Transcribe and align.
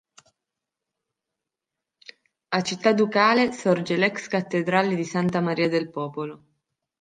A 2.47 2.61
Cittaducale 2.63 3.51
sorge 3.51 3.95
l'ex 3.97 4.25
cattedrale 4.29 4.95
di 4.95 5.03
Santa 5.03 5.41
Maria 5.41 5.69
del 5.69 5.91
Popolo. 5.91 6.43